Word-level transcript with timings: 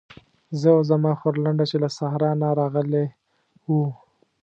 زه 0.59 0.67
او 0.75 0.81
زما 0.89 1.11
خورلنډه 1.19 1.63
چې 1.69 1.77
له 1.83 1.89
صحرا 1.97 2.31
نه 2.41 2.49
راغلې 2.59 3.05
وو. 3.67 3.83